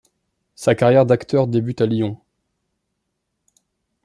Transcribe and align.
Sa 0.55 0.73
carrière 0.73 1.05
d'acteur 1.05 1.45
débute 1.45 1.79
à 1.79 1.85
Lyon. 1.85 2.17